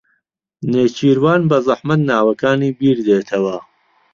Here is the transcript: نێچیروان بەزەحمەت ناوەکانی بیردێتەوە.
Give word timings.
نێچیروان 0.71 1.41
بەزەحمەت 1.49 2.01
ناوەکانی 2.09 2.75
بیردێتەوە. 2.79 3.57